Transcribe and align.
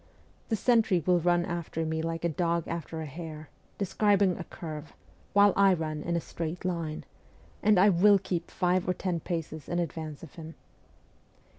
The 0.49 0.55
sentry 0.55 1.03
will 1.05 1.19
run 1.19 1.45
after 1.45 1.85
me 1.85 2.01
like 2.01 2.25
a 2.25 2.29
dog 2.29 2.67
after 2.67 3.01
a 3.01 3.05
hare, 3.05 3.51
describing 3.77 4.35
a 4.35 4.43
curve, 4.43 4.93
while 5.33 5.53
I 5.55 5.75
run 5.75 6.01
in 6.01 6.15
a 6.15 6.19
straight 6.19 6.65
line, 6.65 7.05
and 7.61 7.79
I 7.79 7.89
will 7.89 8.17
keep 8.17 8.49
five 8.49 8.89
or 8.89 8.95
ten 8.95 9.19
paces 9.19 9.69
in 9.69 9.77
advance 9.77 10.23
of 10.23 10.33
him. 10.33 10.55